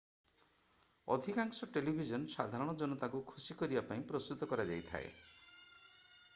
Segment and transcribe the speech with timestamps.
[1.15, 5.17] ଅଧିକାଂଶ ଟେଲିଭିଜନ ସାଧାରଣ ଜନତାଙ୍କୁ ଖୁସି କରିବା ପାଇଁ ପ୍ରସ୍ତୁତ କରାଯାଇଥାଏ